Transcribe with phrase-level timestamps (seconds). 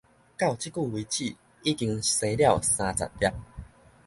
[0.35, 3.27] 到這久為止已經生了三十粒